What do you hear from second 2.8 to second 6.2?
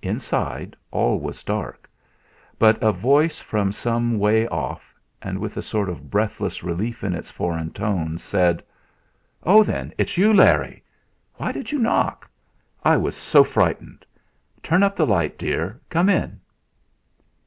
a voice from some way off, with a sort of